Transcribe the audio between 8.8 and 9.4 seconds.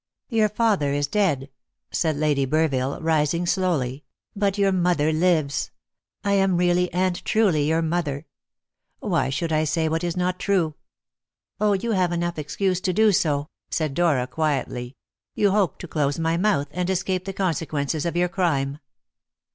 Why